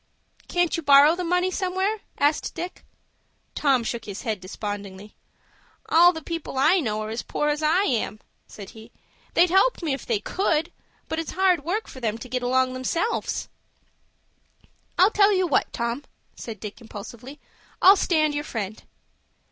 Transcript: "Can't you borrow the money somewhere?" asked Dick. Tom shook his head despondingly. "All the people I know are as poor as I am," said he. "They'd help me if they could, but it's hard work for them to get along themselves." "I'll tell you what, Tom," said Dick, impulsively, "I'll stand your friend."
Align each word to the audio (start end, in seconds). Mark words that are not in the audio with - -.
"Can't 0.47 0.75
you 0.75 0.81
borrow 0.81 1.15
the 1.15 1.23
money 1.23 1.51
somewhere?" 1.51 1.99
asked 2.17 2.55
Dick. 2.55 2.83
Tom 3.53 3.83
shook 3.83 4.05
his 4.05 4.23
head 4.23 4.39
despondingly. 4.41 5.13
"All 5.89 6.11
the 6.11 6.23
people 6.23 6.57
I 6.57 6.79
know 6.79 7.03
are 7.03 7.11
as 7.11 7.21
poor 7.21 7.49
as 7.49 7.61
I 7.61 7.83
am," 7.83 8.19
said 8.47 8.71
he. 8.71 8.91
"They'd 9.35 9.51
help 9.51 9.83
me 9.83 9.93
if 9.93 10.07
they 10.07 10.19
could, 10.19 10.71
but 11.07 11.19
it's 11.19 11.33
hard 11.33 11.63
work 11.63 11.87
for 11.87 11.99
them 11.99 12.17
to 12.17 12.27
get 12.27 12.41
along 12.41 12.73
themselves." 12.73 13.47
"I'll 14.97 15.11
tell 15.11 15.31
you 15.33 15.45
what, 15.45 15.71
Tom," 15.71 16.03
said 16.35 16.59
Dick, 16.59 16.81
impulsively, 16.81 17.39
"I'll 17.79 17.95
stand 17.95 18.33
your 18.33 18.43
friend." 18.43 18.81